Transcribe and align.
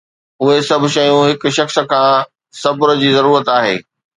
اهي 0.41 0.59
سڀ 0.69 0.81
شيون 0.95 1.21
هڪ 1.31 1.43
شخص 1.57 1.75
کان 1.91 2.09
صبر 2.61 2.89
جي 3.01 3.09
ضرورت 3.17 3.45
آهي 3.59 3.75